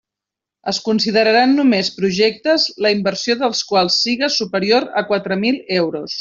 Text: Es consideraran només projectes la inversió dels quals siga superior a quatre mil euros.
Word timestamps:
Es 0.71 0.77
consideraran 0.85 1.53
només 1.57 1.91
projectes 1.97 2.65
la 2.87 2.93
inversió 2.95 3.37
dels 3.43 3.63
quals 3.73 3.99
siga 4.07 4.31
superior 4.39 4.89
a 5.03 5.05
quatre 5.13 5.39
mil 5.45 5.63
euros. 5.83 6.09